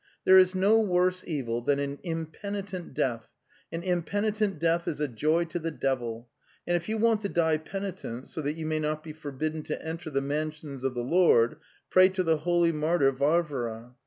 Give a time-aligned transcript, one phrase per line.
[0.25, 3.29] 'There is no worse evil than an impenitent death;
[3.71, 6.27] an impenitent death is a joy to the devil.
[6.65, 9.79] And if you want to die penitent, so that you may not be forbidden to
[9.79, 11.57] enter the mansions of the Lord,
[11.91, 13.93] pray to the holy martyr Varvara.